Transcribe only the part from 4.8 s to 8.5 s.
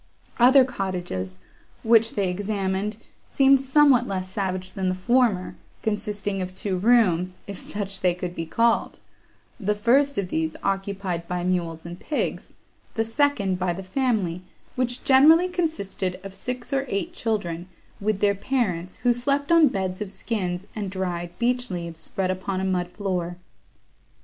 the former, consisting of two rooms, if such they could be